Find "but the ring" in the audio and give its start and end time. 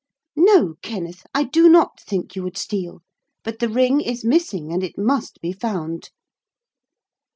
3.43-4.01